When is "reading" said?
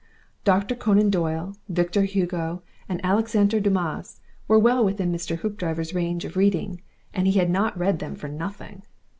6.35-6.81